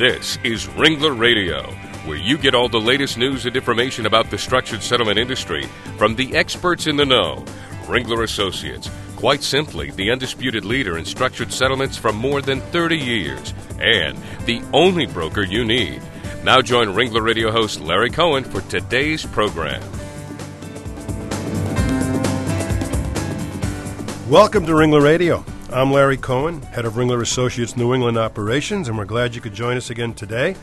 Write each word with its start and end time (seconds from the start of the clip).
This 0.00 0.38
is 0.44 0.64
Ringler 0.64 1.18
Radio, 1.18 1.60
where 2.06 2.16
you 2.16 2.38
get 2.38 2.54
all 2.54 2.70
the 2.70 2.80
latest 2.80 3.18
news 3.18 3.44
and 3.44 3.54
information 3.54 4.06
about 4.06 4.30
the 4.30 4.38
structured 4.38 4.82
settlement 4.82 5.18
industry 5.18 5.66
from 5.98 6.14
the 6.16 6.34
experts 6.34 6.86
in 6.86 6.96
the 6.96 7.04
know. 7.04 7.44
Ringler 7.84 8.22
Associates, 8.22 8.88
quite 9.16 9.42
simply, 9.42 9.90
the 9.90 10.10
undisputed 10.10 10.64
leader 10.64 10.96
in 10.96 11.04
structured 11.04 11.52
settlements 11.52 11.98
for 11.98 12.14
more 12.14 12.40
than 12.40 12.62
30 12.72 12.96
years, 12.96 13.52
and 13.78 14.16
the 14.46 14.62
only 14.72 15.04
broker 15.04 15.42
you 15.42 15.66
need. 15.66 16.00
Now 16.44 16.62
join 16.62 16.88
Ringler 16.88 17.22
Radio 17.22 17.50
host 17.50 17.78
Larry 17.78 18.08
Cohen 18.08 18.44
for 18.44 18.62
today's 18.62 19.26
program. 19.26 19.82
Welcome 24.30 24.64
to 24.64 24.72
Ringler 24.72 25.02
Radio. 25.02 25.44
I'm 25.72 25.92
Larry 25.92 26.16
Cohen, 26.16 26.62
head 26.62 26.84
of 26.84 26.94
Ringler 26.94 27.22
Associates 27.22 27.76
New 27.76 27.94
England 27.94 28.18
Operations, 28.18 28.88
and 28.88 28.98
we're 28.98 29.04
glad 29.04 29.36
you 29.36 29.40
could 29.40 29.54
join 29.54 29.76
us 29.76 29.88
again 29.88 30.14
today. 30.14 30.56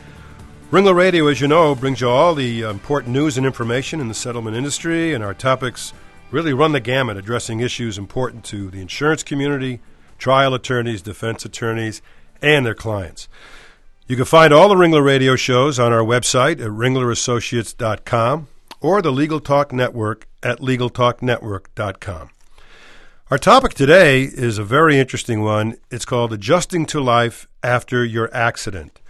Ringler 0.70 0.94
Radio, 0.94 1.28
as 1.28 1.40
you 1.40 1.48
know, 1.48 1.74
brings 1.74 2.02
you 2.02 2.10
all 2.10 2.34
the 2.34 2.60
important 2.60 3.14
news 3.14 3.38
and 3.38 3.46
information 3.46 4.00
in 4.00 4.08
the 4.08 4.14
settlement 4.14 4.54
industry, 4.54 5.14
and 5.14 5.24
our 5.24 5.32
topics 5.32 5.94
really 6.30 6.52
run 6.52 6.72
the 6.72 6.80
gamut, 6.80 7.16
addressing 7.16 7.60
issues 7.60 7.96
important 7.96 8.44
to 8.44 8.68
the 8.68 8.82
insurance 8.82 9.22
community, 9.22 9.80
trial 10.18 10.52
attorneys, 10.52 11.00
defense 11.00 11.42
attorneys, 11.46 12.02
and 12.42 12.66
their 12.66 12.74
clients. 12.74 13.28
You 14.08 14.16
can 14.16 14.26
find 14.26 14.52
all 14.52 14.68
the 14.68 14.74
Ringler 14.74 15.04
Radio 15.04 15.36
shows 15.36 15.78
on 15.78 15.90
our 15.90 16.04
website 16.04 16.60
at 16.60 16.70
ringlerassociates.com 16.70 18.48
or 18.82 19.00
the 19.00 19.12
Legal 19.12 19.40
Talk 19.40 19.72
Network 19.72 20.28
at 20.42 20.58
legaltalknetwork.com. 20.58 22.30
Our 23.30 23.36
topic 23.36 23.74
today 23.74 24.22
is 24.22 24.56
a 24.56 24.64
very 24.64 24.98
interesting 24.98 25.42
one. 25.42 25.76
It's 25.90 26.06
called 26.06 26.32
Adjusting 26.32 26.86
to 26.86 26.98
Life 26.98 27.46
After 27.62 28.02
Your 28.02 28.34
Accident. 28.34 29.02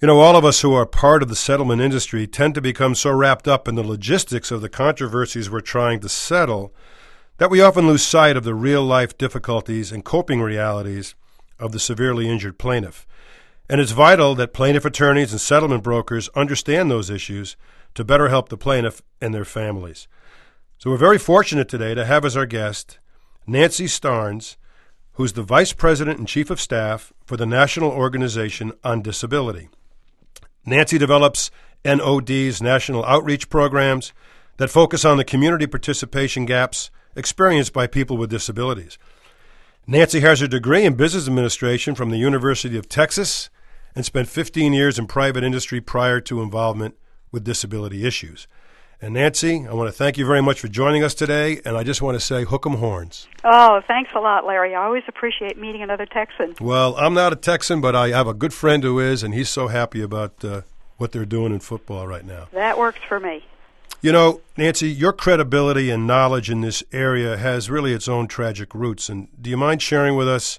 You 0.00 0.06
know, 0.06 0.20
all 0.20 0.36
of 0.36 0.44
us 0.44 0.60
who 0.60 0.72
are 0.72 0.86
part 0.86 1.20
of 1.20 1.28
the 1.28 1.34
settlement 1.34 1.82
industry 1.82 2.28
tend 2.28 2.54
to 2.54 2.60
become 2.60 2.94
so 2.94 3.10
wrapped 3.10 3.48
up 3.48 3.66
in 3.66 3.74
the 3.74 3.82
logistics 3.82 4.52
of 4.52 4.60
the 4.60 4.68
controversies 4.68 5.50
we're 5.50 5.62
trying 5.62 5.98
to 5.98 6.08
settle 6.08 6.72
that 7.38 7.50
we 7.50 7.60
often 7.60 7.88
lose 7.88 8.04
sight 8.04 8.36
of 8.36 8.44
the 8.44 8.54
real 8.54 8.84
life 8.84 9.18
difficulties 9.18 9.90
and 9.90 10.04
coping 10.04 10.40
realities 10.40 11.16
of 11.58 11.72
the 11.72 11.80
severely 11.80 12.28
injured 12.28 12.56
plaintiff. 12.56 13.04
And 13.68 13.80
it's 13.80 13.90
vital 13.90 14.36
that 14.36 14.52
plaintiff 14.52 14.84
attorneys 14.84 15.32
and 15.32 15.40
settlement 15.40 15.82
brokers 15.82 16.28
understand 16.36 16.88
those 16.88 17.10
issues 17.10 17.56
to 17.96 18.04
better 18.04 18.28
help 18.28 18.48
the 18.48 18.56
plaintiff 18.56 19.02
and 19.20 19.34
their 19.34 19.44
families. 19.44 20.06
So 20.78 20.88
we're 20.88 20.98
very 20.98 21.18
fortunate 21.18 21.68
today 21.68 21.96
to 21.96 22.04
have 22.04 22.24
as 22.24 22.36
our 22.36 22.46
guest 22.46 23.00
Nancy 23.50 23.86
Starnes, 23.86 24.54
who's 25.14 25.32
the 25.32 25.42
Vice 25.42 25.72
President 25.72 26.20
and 26.20 26.28
Chief 26.28 26.50
of 26.50 26.60
Staff 26.60 27.12
for 27.24 27.36
the 27.36 27.46
National 27.46 27.90
Organization 27.90 28.70
on 28.84 29.02
Disability. 29.02 29.68
Nancy 30.64 30.98
develops 30.98 31.50
NOD's 31.84 32.62
national 32.62 33.04
outreach 33.06 33.50
programs 33.50 34.12
that 34.58 34.70
focus 34.70 35.04
on 35.04 35.16
the 35.16 35.24
community 35.24 35.66
participation 35.66 36.46
gaps 36.46 36.92
experienced 37.16 37.72
by 37.72 37.88
people 37.88 38.16
with 38.16 38.30
disabilities. 38.30 38.98
Nancy 39.84 40.20
has 40.20 40.38
her 40.38 40.46
degree 40.46 40.84
in 40.84 40.94
business 40.94 41.26
administration 41.26 41.96
from 41.96 42.10
the 42.10 42.18
University 42.18 42.78
of 42.78 42.88
Texas 42.88 43.50
and 43.96 44.06
spent 44.06 44.28
15 44.28 44.72
years 44.72 44.96
in 44.96 45.08
private 45.08 45.42
industry 45.42 45.80
prior 45.80 46.20
to 46.20 46.40
involvement 46.40 46.94
with 47.32 47.42
disability 47.42 48.06
issues. 48.06 48.46
And 49.02 49.14
Nancy, 49.14 49.66
I 49.66 49.72
want 49.72 49.88
to 49.88 49.92
thank 49.92 50.18
you 50.18 50.26
very 50.26 50.42
much 50.42 50.60
for 50.60 50.68
joining 50.68 51.02
us 51.02 51.14
today, 51.14 51.62
and 51.64 51.74
I 51.74 51.82
just 51.82 52.02
want 52.02 52.16
to 52.16 52.20
say, 52.20 52.44
hook 52.44 52.66
'em 52.66 52.74
horns. 52.74 53.26
Oh, 53.42 53.80
thanks 53.86 54.10
a 54.14 54.20
lot, 54.20 54.44
Larry. 54.44 54.74
I 54.74 54.84
always 54.84 55.04
appreciate 55.08 55.56
meeting 55.56 55.82
another 55.82 56.04
Texan. 56.04 56.54
Well, 56.60 56.94
I'm 56.96 57.14
not 57.14 57.32
a 57.32 57.36
Texan, 57.36 57.80
but 57.80 57.96
I 57.96 58.08
have 58.08 58.26
a 58.26 58.34
good 58.34 58.52
friend 58.52 58.82
who 58.82 59.00
is, 59.00 59.22
and 59.22 59.32
he's 59.32 59.48
so 59.48 59.68
happy 59.68 60.02
about 60.02 60.44
uh, 60.44 60.62
what 60.98 61.12
they're 61.12 61.24
doing 61.24 61.50
in 61.54 61.60
football 61.60 62.06
right 62.06 62.26
now. 62.26 62.48
That 62.52 62.76
works 62.76 63.00
for 63.08 63.18
me. 63.18 63.42
You 64.02 64.12
know, 64.12 64.42
Nancy, 64.58 64.90
your 64.90 65.14
credibility 65.14 65.90
and 65.90 66.06
knowledge 66.06 66.50
in 66.50 66.60
this 66.60 66.82
area 66.92 67.38
has 67.38 67.70
really 67.70 67.94
its 67.94 68.06
own 68.06 68.28
tragic 68.28 68.74
roots. 68.74 69.08
And 69.08 69.28
do 69.40 69.48
you 69.48 69.56
mind 69.56 69.80
sharing 69.80 70.14
with 70.14 70.28
us 70.28 70.58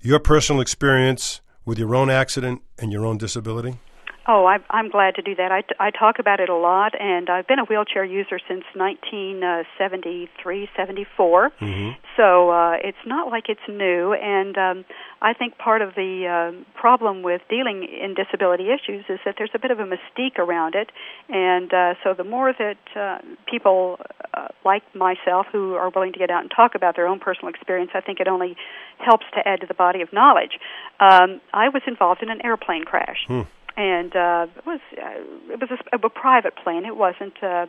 your 0.00 0.18
personal 0.18 0.62
experience 0.62 1.42
with 1.66 1.78
your 1.78 1.94
own 1.94 2.08
accident 2.08 2.62
and 2.78 2.90
your 2.90 3.04
own 3.04 3.18
disability? 3.18 3.78
Oh, 4.26 4.46
I, 4.46 4.58
I'm 4.70 4.88
glad 4.88 5.16
to 5.16 5.22
do 5.22 5.34
that. 5.34 5.50
I, 5.50 5.64
I 5.80 5.90
talk 5.90 6.20
about 6.20 6.38
it 6.38 6.48
a 6.48 6.54
lot, 6.54 6.92
and 6.98 7.28
I've 7.28 7.48
been 7.48 7.58
a 7.58 7.64
wheelchair 7.64 8.04
user 8.04 8.38
since 8.46 8.62
1973, 8.74 10.68
74. 10.76 11.50
Mm-hmm. 11.50 11.90
So 12.16 12.50
uh, 12.50 12.76
it's 12.84 13.04
not 13.04 13.32
like 13.32 13.48
it's 13.48 13.66
new. 13.68 14.12
And 14.12 14.56
um, 14.56 14.84
I 15.20 15.34
think 15.34 15.58
part 15.58 15.82
of 15.82 15.96
the 15.96 16.26
uh, 16.30 16.52
problem 16.78 17.22
with 17.22 17.42
dealing 17.50 17.82
in 17.82 18.14
disability 18.14 18.68
issues 18.70 19.04
is 19.08 19.18
that 19.24 19.34
there's 19.38 19.50
a 19.54 19.58
bit 19.58 19.72
of 19.72 19.80
a 19.80 19.84
mystique 19.84 20.38
around 20.38 20.76
it. 20.76 20.90
And 21.28 21.74
uh, 21.74 21.94
so 22.04 22.14
the 22.14 22.24
more 22.24 22.52
that 22.56 22.78
uh, 22.94 23.18
people 23.50 23.98
uh, 24.34 24.48
like 24.64 24.82
myself 24.94 25.46
who 25.50 25.74
are 25.74 25.90
willing 25.90 26.12
to 26.12 26.20
get 26.20 26.30
out 26.30 26.42
and 26.42 26.50
talk 26.54 26.76
about 26.76 26.94
their 26.94 27.08
own 27.08 27.18
personal 27.18 27.48
experience, 27.48 27.90
I 27.92 28.00
think 28.00 28.20
it 28.20 28.28
only 28.28 28.56
helps 28.98 29.24
to 29.34 29.48
add 29.48 29.62
to 29.62 29.66
the 29.66 29.74
body 29.74 30.00
of 30.00 30.12
knowledge. 30.12 30.60
Um, 31.00 31.40
I 31.52 31.70
was 31.70 31.82
involved 31.88 32.22
in 32.22 32.30
an 32.30 32.44
airplane 32.44 32.84
crash. 32.84 33.24
Hmm 33.26 33.42
and 33.76 34.14
uh, 34.14 34.46
it 34.56 34.66
was 34.66 34.80
uh, 34.96 35.52
it 35.52 35.60
was 35.60 35.70
a, 35.70 35.96
a 35.96 36.10
private 36.10 36.54
plane. 36.62 36.84
It 36.84 36.96
wasn't 36.96 37.34
uh, 37.42 37.66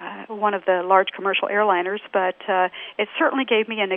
uh, 0.00 0.34
one 0.34 0.54
of 0.54 0.64
the 0.66 0.82
large 0.84 1.08
commercial 1.14 1.48
airliners, 1.48 2.00
but 2.12 2.36
uh, 2.48 2.68
it 2.98 3.08
certainly 3.18 3.44
gave 3.44 3.68
me 3.68 3.80
an, 3.80 3.92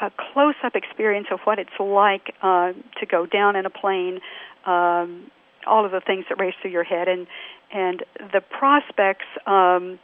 a 0.00 0.10
close-up 0.32 0.74
experience 0.74 1.28
of 1.30 1.40
what 1.44 1.58
it's 1.58 1.78
like 1.78 2.34
uh, 2.42 2.72
to 3.00 3.06
go 3.06 3.26
down 3.26 3.56
in 3.56 3.66
a 3.66 3.70
plane. 3.70 4.20
Um, 4.64 5.30
all 5.66 5.84
of 5.84 5.92
the 5.92 6.00
things 6.00 6.24
that 6.28 6.40
race 6.40 6.54
through 6.60 6.72
your 6.72 6.84
head, 6.84 7.08
and 7.08 7.26
and 7.72 8.04
the 8.32 8.40
prospects 8.40 9.26
um, 9.46 9.98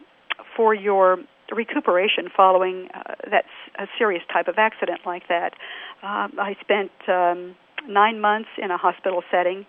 for 0.57 0.75
your 0.75 1.19
recuperation 1.55 2.29
following 2.35 2.89
uh, 2.95 3.15
that 3.31 3.45
a 3.79 3.87
serious 3.99 4.23
type 4.33 4.49
of 4.49 4.57
accident 4.59 5.01
like 5.07 5.27
that. 5.29 5.55
Um, 6.03 6.33
I 6.39 6.57
spent 6.61 6.91
um, 7.09 7.57
nine 7.89 8.21
months 8.21 8.51
in 8.59 8.71
a 8.71 8.77
hospital 8.77 9.23
setting 9.31 9.61
uh, 9.61 9.65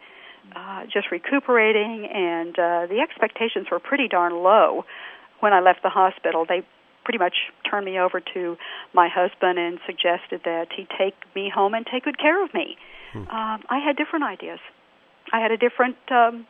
just 0.91 1.11
recuperating, 1.11 2.07
and 2.11 2.57
uh, 2.57 2.87
the 2.87 2.99
expectations 3.01 3.67
were 3.71 3.79
pretty 3.79 4.07
darn 4.07 4.33
low 4.33 4.85
when 5.39 5.53
I 5.53 5.59
left 5.59 5.83
the 5.83 5.89
hospital. 5.89 6.45
They 6.47 6.65
pretty 7.03 7.19
much 7.19 7.35
turned 7.69 7.85
me 7.85 7.97
over 7.97 8.21
to 8.33 8.57
my 8.93 9.09
husband 9.09 9.57
and 9.57 9.79
suggested 9.85 10.41
that 10.45 10.67
he 10.75 10.87
take 10.97 11.15
me 11.35 11.51
home 11.53 11.73
and 11.73 11.85
take 11.85 12.03
good 12.03 12.19
care 12.19 12.43
of 12.43 12.53
me. 12.53 12.77
Hmm. 13.13 13.19
Um, 13.19 13.63
I 13.69 13.79
had 13.79 13.97
different 13.97 14.25
ideas. 14.25 14.59
I 15.33 15.39
had 15.39 15.51
a 15.51 15.57
different 15.57 15.97
um, 16.11 16.45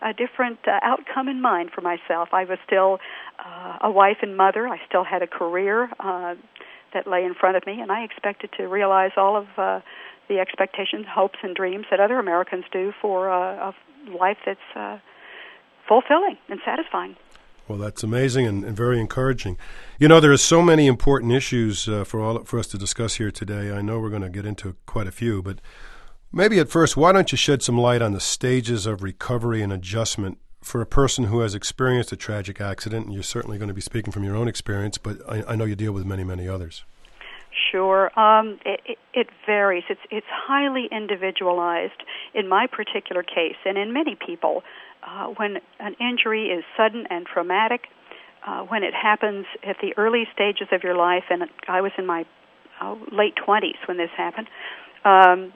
a 0.00 0.12
different 0.12 0.60
uh, 0.66 0.78
outcome 0.82 1.28
in 1.28 1.40
mind 1.40 1.70
for 1.74 1.80
myself. 1.80 2.28
I 2.32 2.44
was 2.44 2.58
still 2.64 2.98
uh, 3.44 3.78
a 3.80 3.90
wife 3.90 4.18
and 4.22 4.36
mother. 4.36 4.68
I 4.68 4.78
still 4.86 5.02
had 5.02 5.22
a 5.22 5.26
career 5.26 5.90
uh, 5.98 6.36
that 6.94 7.06
lay 7.06 7.24
in 7.24 7.34
front 7.34 7.56
of 7.56 7.66
me, 7.66 7.80
and 7.80 7.90
I 7.90 8.04
expected 8.04 8.50
to 8.58 8.68
realize 8.68 9.10
all 9.16 9.36
of 9.36 9.46
uh, 9.56 9.80
the 10.28 10.38
expectations, 10.38 11.06
hopes, 11.08 11.38
and 11.42 11.54
dreams 11.54 11.86
that 11.90 12.00
other 12.00 12.18
Americans 12.18 12.64
do 12.72 12.92
for 13.00 13.30
uh, 13.30 13.70
a 13.70 14.16
life 14.16 14.38
that's 14.44 14.60
uh, 14.76 14.98
fulfilling 15.86 16.36
and 16.48 16.60
satisfying. 16.64 17.16
Well, 17.66 17.78
that's 17.78 18.02
amazing 18.02 18.46
and, 18.46 18.64
and, 18.64 18.76
very 18.76 18.98
encouraging. 18.98 19.58
You 19.98 20.08
know, 20.08 20.20
there 20.20 20.32
are 20.32 20.38
so 20.38 20.62
many 20.62 20.86
important 20.86 21.32
issues 21.32 21.86
uh, 21.86 22.04
for 22.04 22.20
all 22.20 22.42
for 22.44 22.58
us 22.58 22.66
to 22.68 22.78
discuss 22.78 23.16
here 23.16 23.30
today. 23.30 23.70
I 23.72 23.82
know 23.82 23.98
we're 23.98 24.08
going 24.08 24.22
to 24.22 24.30
get 24.30 24.46
into 24.46 24.76
quite 24.86 25.06
a 25.06 25.12
few, 25.12 25.42
but 25.42 25.60
maybe 26.32 26.58
at 26.60 26.70
first, 26.70 26.96
why 26.96 27.12
don't 27.12 27.30
you 27.30 27.36
shed 27.36 27.62
some 27.62 27.76
light 27.76 28.00
on 28.00 28.12
the 28.12 28.20
stages 28.20 28.86
of 28.86 29.02
recovery 29.02 29.60
and 29.60 29.70
adjustment 29.70 30.38
for 30.62 30.80
a 30.80 30.86
person 30.86 31.24
who 31.24 31.40
has 31.40 31.54
experienced 31.54 32.10
a 32.10 32.16
tragic 32.16 32.58
accident? 32.58 33.04
And 33.04 33.14
you're 33.14 33.22
certainly 33.22 33.58
going 33.58 33.68
to 33.68 33.74
be 33.74 33.82
speaking 33.82 34.12
from 34.12 34.24
your 34.24 34.34
own 34.34 34.48
experience, 34.48 34.96
but 34.96 35.18
I, 35.28 35.44
I 35.48 35.56
know 35.56 35.66
you 35.66 35.76
deal 35.76 35.92
with 35.92 36.06
many, 36.06 36.24
many 36.24 36.48
others. 36.48 36.84
Sure. 37.70 38.18
Um, 38.18 38.58
it, 38.64 38.80
it, 38.84 38.98
it 39.14 39.26
varies. 39.46 39.84
It's 39.88 40.00
it's 40.10 40.26
highly 40.30 40.88
individualized 40.90 42.02
in 42.34 42.48
my 42.48 42.66
particular 42.66 43.22
case, 43.22 43.56
and 43.64 43.76
in 43.78 43.92
many 43.92 44.16
people. 44.16 44.62
Uh, 45.00 45.28
when 45.36 45.58
an 45.78 45.94
injury 46.00 46.46
is 46.46 46.64
sudden 46.76 47.06
and 47.08 47.24
traumatic, 47.24 47.82
uh, 48.46 48.62
when 48.64 48.82
it 48.82 48.92
happens 48.92 49.46
at 49.66 49.76
the 49.80 49.94
early 49.96 50.24
stages 50.34 50.66
of 50.72 50.82
your 50.82 50.96
life, 50.96 51.22
and 51.30 51.44
I 51.68 51.80
was 51.80 51.92
in 51.96 52.04
my 52.04 52.26
uh, 52.80 52.96
late 53.12 53.34
twenties 53.36 53.76
when 53.86 53.96
this 53.96 54.10
happened. 54.16 54.48
Um, 55.04 55.52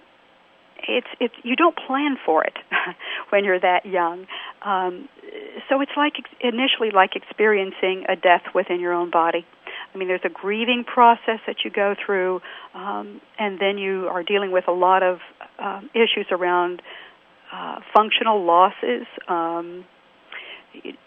it's 0.89 1.07
it's 1.21 1.35
you 1.43 1.57
don't 1.57 1.77
plan 1.77 2.17
for 2.25 2.45
it 2.45 2.55
when 3.31 3.45
you're 3.45 3.61
that 3.61 3.87
young. 3.87 4.27
Um, 4.63 5.09
so 5.69 5.81
it's 5.81 5.93
like 5.97 6.15
initially 6.41 6.91
like 6.95 7.17
experiencing 7.17 8.05
a 8.09 8.17
death 8.17 8.43
within 8.55 8.81
your 8.81 8.93
own 8.93 9.11
body. 9.11 9.47
I 9.95 9.99
mean, 9.99 10.09
there's 10.09 10.25
a 10.25 10.31
grieving 10.31 10.85
process 10.85 11.41
that 11.47 11.57
you 11.65 11.71
go 11.71 11.95
through, 12.05 12.41
um, 12.75 13.21
and 13.39 13.59
then 13.61 13.79
you 13.79 14.09
are 14.09 14.23
dealing 14.23 14.51
with 14.51 14.65
a 14.69 14.73
lot 14.73 15.03
of 15.03 15.19
um, 15.59 15.91
issues 15.95 16.27
around 16.31 16.81
uh, 17.53 17.81
functional 17.95 18.45
losses. 18.45 19.07
Um, 19.29 19.85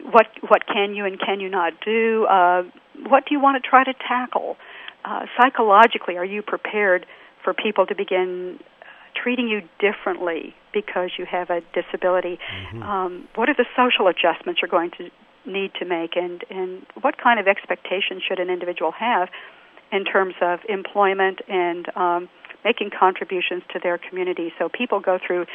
what 0.03 0.27
what 0.47 0.67
can 0.67 0.93
you 0.93 1.05
and 1.05 1.19
can 1.19 1.39
you 1.39 1.49
not 1.49 1.73
do? 1.83 2.25
Uh, 2.25 2.63
what 3.07 3.25
do 3.27 3.33
you 3.33 3.39
want 3.39 3.61
to 3.61 3.67
try 3.67 3.83
to 3.83 3.93
tackle? 4.07 4.57
Uh, 5.03 5.25
psychologically, 5.39 6.17
are 6.17 6.25
you 6.25 6.41
prepared 6.41 7.05
for 7.43 7.53
people 7.53 7.85
to 7.87 7.95
begin 7.95 8.59
treating 9.15 9.47
you 9.47 9.61
differently 9.79 10.53
because 10.73 11.11
you 11.17 11.25
have 11.25 11.49
a 11.49 11.61
disability? 11.73 12.37
Mm-hmm. 12.37 12.83
Um, 12.83 13.27
what 13.35 13.49
are 13.49 13.55
the 13.55 13.65
social 13.75 14.07
adjustments 14.07 14.61
you're 14.61 14.69
going 14.69 14.91
to 14.97 15.09
need 15.45 15.71
to 15.79 15.85
make, 15.85 16.15
and 16.15 16.43
and 16.49 16.85
what 17.01 17.17
kind 17.17 17.39
of 17.39 17.47
expectations 17.47 18.23
should 18.27 18.39
an 18.39 18.49
individual 18.49 18.91
have 18.91 19.29
in 19.91 20.05
terms 20.05 20.35
of 20.41 20.59
employment 20.67 21.39
and 21.47 21.85
um, 21.95 22.29
making 22.63 22.89
contributions 22.97 23.63
to 23.73 23.79
their 23.81 23.97
community? 23.97 24.53
So 24.57 24.69
people 24.69 24.99
go 24.99 25.19
through 25.25 25.45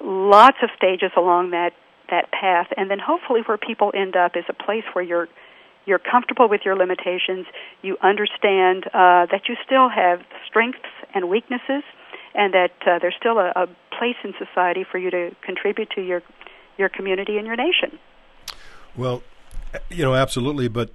lots 0.00 0.58
of 0.62 0.70
stages 0.76 1.10
along 1.16 1.50
that 1.50 1.72
that 2.10 2.30
path, 2.30 2.68
and 2.76 2.90
then 2.90 2.98
hopefully 2.98 3.40
where 3.46 3.58
people 3.58 3.90
end 3.94 4.16
up 4.16 4.36
is 4.36 4.44
a 4.48 4.52
place 4.52 4.84
where 4.92 5.04
you're 5.04 5.28
you're 5.86 5.98
comfortable 5.98 6.48
with 6.48 6.62
your 6.64 6.76
limitations. 6.76 7.46
You 7.82 7.96
understand 8.02 8.86
uh, 8.88 9.26
that 9.30 9.42
you 9.48 9.56
still 9.64 9.88
have 9.88 10.20
strengths 10.46 10.88
and 11.14 11.28
weaknesses, 11.28 11.82
and 12.34 12.54
that 12.54 12.72
uh, 12.86 12.98
there's 13.00 13.14
still 13.18 13.38
a, 13.38 13.52
a 13.56 13.66
place 13.96 14.16
in 14.24 14.32
society 14.38 14.84
for 14.90 14.98
you 14.98 15.10
to 15.10 15.30
contribute 15.42 15.90
to 15.90 16.02
your 16.02 16.22
your 16.76 16.88
community 16.88 17.38
and 17.38 17.46
your 17.46 17.56
nation. 17.56 17.98
Well, 18.96 19.22
you 19.90 20.04
know, 20.04 20.14
absolutely. 20.14 20.68
But 20.68 20.90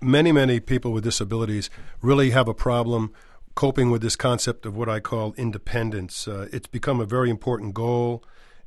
many, 0.00 0.32
many 0.32 0.60
people 0.60 0.92
with 0.92 1.04
disabilities 1.04 1.70
really 2.00 2.30
have 2.30 2.48
a 2.48 2.54
problem 2.54 3.12
coping 3.54 3.90
with 3.90 4.02
this 4.02 4.16
concept 4.16 4.64
of 4.64 4.76
what 4.76 4.88
I 4.88 5.00
call 5.00 5.34
independence. 5.36 6.26
Uh, 6.26 6.48
it's 6.52 6.66
become 6.66 7.00
a 7.00 7.04
very 7.04 7.30
important 7.30 7.74
goal, 7.74 8.22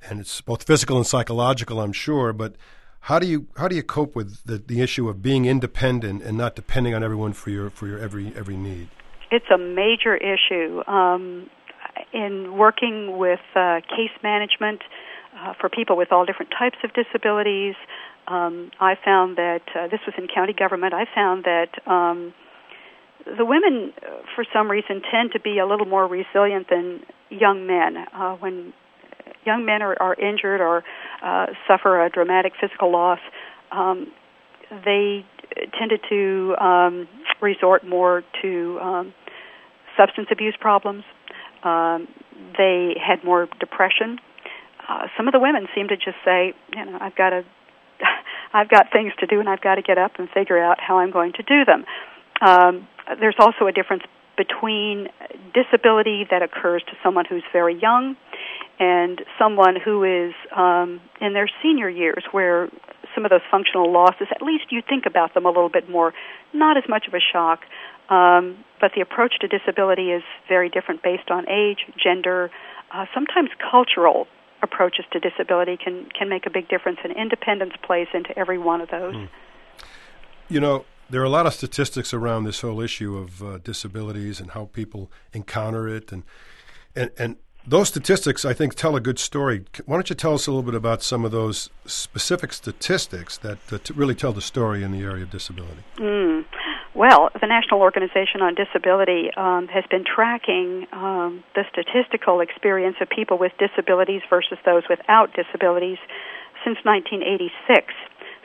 and 0.08 0.20
it's 0.20 0.42
both 0.42 0.64
physical 0.64 0.98
and 0.98 1.06
psychological, 1.06 1.80
I'm 1.82 1.94
sure. 1.94 2.34
But 2.34 2.56
how 3.02 3.20
do 3.20 3.28
you 3.28 3.48
how 3.58 3.68
do 3.68 3.76
you 3.76 3.84
cope 3.84 4.16
with 4.16 4.44
the, 4.46 4.58
the 4.58 4.82
issue 4.82 5.10
of 5.10 5.22
being 5.22 5.46
independent 5.46 6.24
and 6.24 6.38
not 6.38 6.56
depending 6.56 6.94
on 6.94 7.04
everyone 7.04 7.34
for 7.34 7.50
your 7.50 7.70
for 7.70 7.88
your 7.88 8.00
every 8.00 8.34
every 8.36 8.58
need? 8.58 8.90
It's 9.32 9.50
a 9.54 9.58
major 9.58 10.16
issue. 10.16 10.84
Um, 10.88 11.50
in 12.14 12.58
working 12.58 13.18
with 13.18 13.40
uh, 13.56 13.80
case 13.90 14.12
management 14.22 14.82
uh, 15.38 15.54
for 15.60 15.70
people 15.70 15.98
with 15.98 16.12
all 16.12 16.26
different 16.26 16.52
types 16.58 16.78
of 16.84 16.92
disabilities, 16.94 17.76
um, 18.28 18.72
I 18.80 18.96
found 19.04 19.38
that 19.38 19.62
uh, 19.76 19.88
this 19.88 20.00
was 20.06 20.16
in 20.18 20.28
county 20.28 20.54
government. 20.54 20.94
I 20.94 21.06
found 21.14 21.46
that 21.46 21.70
um, 21.88 22.34
the 23.26 23.46
women, 23.46 23.94
uh, 23.98 24.22
for 24.36 24.46
some 24.54 24.70
reason, 24.70 25.02
tend 25.12 25.32
to 25.34 25.40
be 25.40 25.60
a 25.60 25.66
little 25.66 25.86
more 25.86 26.08
resilient 26.08 26.68
than 26.70 27.02
young 27.30 27.68
men. 27.68 28.06
Uh, 28.14 28.36
when 28.36 28.74
young 29.46 29.66
men 29.66 29.82
are, 29.82 29.96
are 30.02 30.16
injured 30.16 30.62
or 30.62 30.84
uh, 31.24 31.48
suffer 31.68 32.04
a 32.04 32.10
dramatic 32.10 32.54
physical 32.60 32.92
loss, 32.92 33.20
um, 33.72 34.12
they 34.84 35.26
tended 35.78 36.02
to 36.10 36.56
um, 36.60 37.08
resort 37.42 37.86
more 37.86 38.24
to 38.42 38.80
um, 38.82 39.14
substance 39.98 40.28
abuse 40.32 40.56
problems. 40.60 41.04
Um, 41.64 42.08
they 42.58 42.96
had 43.00 43.24
more 43.24 43.48
depression. 43.60 44.20
Uh, 44.88 45.08
some 45.18 45.28
of 45.28 45.32
the 45.32 45.40
women 45.40 45.68
seem 45.74 45.88
to 45.88 45.96
just 45.96 46.18
say, 46.24 46.54
you 46.76 46.86
know, 46.86 46.98
I've 47.00 47.16
got 47.16 47.32
to 47.32 47.44
I've 48.56 48.70
got 48.70 48.90
things 48.92 49.12
to 49.20 49.28
do 49.28 49.42
and 49.42 49.50
I've 49.50 49.60
got 49.60 49.76
to 49.76 49.82
get 49.82 49.98
up 49.98 50.14
and 50.18 50.30
figure 50.30 50.58
out 50.58 50.80
how 50.80 51.00
I'm 51.00 51.12
going 51.12 51.34
to 51.34 51.44
do 51.44 51.66
them. 51.66 51.84
Um, 52.42 52.88
there's 53.20 53.36
also 53.38 53.68
a 53.68 53.74
difference 53.74 54.04
between 54.38 55.10
disability 55.54 56.26
that 56.32 56.42
occurs 56.42 56.82
to 56.88 56.94
someone 57.04 57.26
who's 57.28 57.44
very 57.52 57.78
young 57.78 58.16
and 58.80 59.22
someone 59.38 59.76
who 59.76 60.04
is 60.04 60.34
um, 60.56 61.02
in 61.20 61.34
their 61.34 61.50
senior 61.62 61.90
years, 61.90 62.24
where 62.32 62.70
some 63.14 63.26
of 63.26 63.30
those 63.30 63.44
functional 63.52 63.92
losses, 63.92 64.28
at 64.32 64.42
least 64.42 64.72
you 64.72 64.82
think 64.88 65.06
about 65.06 65.34
them 65.34 65.46
a 65.46 65.50
little 65.50 65.70
bit 65.70 65.90
more, 65.90 66.14
not 66.54 66.78
as 66.78 66.84
much 66.88 67.08
of 67.08 67.14
a 67.14 67.20
shock. 67.20 67.62
Um, 68.10 68.64
but 68.80 68.92
the 68.96 69.02
approach 69.02 69.36
to 69.42 69.48
disability 69.48 70.12
is 70.12 70.24
very 70.48 70.70
different 70.70 71.04
based 71.04 71.30
on 71.30 71.50
age, 71.50 71.80
gender, 72.02 72.52
uh, 72.94 73.06
sometimes 73.14 73.50
cultural 73.72 74.28
approaches 74.66 75.06
to 75.14 75.20
disability 75.20 75.78
can 75.78 75.96
can 76.18 76.28
make 76.28 76.46
a 76.46 76.50
big 76.50 76.68
difference, 76.68 77.00
and 77.04 77.14
independence 77.16 77.74
plays 77.88 78.08
into 78.14 78.38
every 78.38 78.58
one 78.58 78.82
of 78.82 78.90
those. 78.90 79.16
Mm. 79.16 79.30
You 80.50 80.60
know, 80.60 80.86
there 81.10 81.22
are 81.22 81.30
a 81.34 81.36
lot 81.40 81.46
of 81.46 81.54
statistics 81.54 82.14
around 82.14 82.44
this 82.44 82.62
whole 82.62 82.82
issue 82.82 83.18
of 83.18 83.42
uh, 83.42 83.58
disabilities 83.60 84.40
and 84.42 84.52
how 84.52 84.66
people 84.74 85.12
encounter 85.34 85.88
it, 85.88 86.12
and 86.12 86.24
and 86.96 87.12
and 87.18 87.38
those 87.68 87.88
statistics, 87.88 88.46
I 88.46 88.54
think, 88.54 88.76
tell 88.76 88.96
a 88.96 89.02
good 89.02 89.18
story. 89.18 89.66
Why 89.86 89.96
don't 89.96 90.10
you 90.10 90.16
tell 90.16 90.36
us 90.36 90.46
a 90.48 90.52
little 90.52 90.64
bit 90.64 90.76
about 90.76 91.02
some 91.02 91.26
of 91.26 91.32
those 91.32 91.70
specific 91.86 92.54
statistics 92.54 93.38
that, 93.40 93.66
that 93.68 93.90
really 93.90 94.14
tell 94.14 94.34
the 94.34 94.42
story 94.42 94.84
in 94.84 94.92
the 94.92 95.02
area 95.02 95.24
of 95.24 95.32
disability? 95.32 95.84
Mm. 95.98 96.35
Well, 96.96 97.30
the 97.40 97.48
National 97.48 97.82
Organization 97.82 98.42
on 98.42 98.56
Disability 98.56 99.30
um, 99.36 99.68
has 99.68 99.84
been 99.92 100.06
tracking 100.06 100.88
um, 100.94 101.44
the 101.54 101.66
statistical 101.70 102.40
experience 102.40 102.96
of 103.02 103.10
people 103.10 103.38
with 103.38 103.52
disabilities 103.60 104.22
versus 104.30 104.58
those 104.66 104.84
without 104.90 105.36
disabilities 105.36 105.98
since 106.64 106.78
1986. 106.84 107.94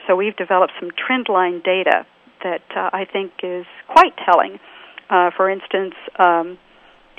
So 0.05 0.17
we've 0.17 0.35
developed 0.35 0.73
some 0.81 0.91
trendline 0.91 1.63
data 1.63 2.05
that 2.43 2.63
uh, 2.75 2.89
I 2.91 3.05
think 3.05 3.31
is 3.41 3.65
quite 3.87 4.13
telling. 4.25 4.59
Uh, 5.09 5.31
for 5.31 5.49
instance, 5.49 5.95
um, 6.19 6.57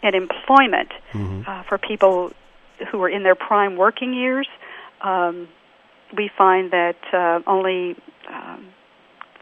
in 0.02 0.14
employment 0.14 0.90
mm-hmm. 1.14 1.48
uh, 1.48 1.62
for 1.62 1.78
people 1.78 2.32
who 2.90 3.02
are 3.02 3.08
in 3.08 3.22
their 3.22 3.36
prime 3.36 3.76
working 3.76 4.12
years, 4.12 4.48
um, 5.00 5.48
we 6.14 6.30
find 6.36 6.72
that 6.72 6.96
uh, 7.14 7.40
only 7.46 7.96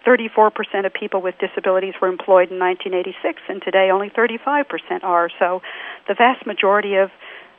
34% 0.07 0.87
of 0.87 0.93
people 0.93 1.21
with 1.21 1.35
disabilities 1.39 1.95
were 2.01 2.09
employed 2.09 2.51
in 2.51 2.59
1986, 2.59 3.43
and 3.49 3.63
today 3.63 3.91
only 3.91 4.11
35% 4.11 5.05
are. 5.05 5.29
So 5.39 5.63
the 6.09 6.15
vast 6.15 6.47
majority 6.47 6.97
of 6.97 7.11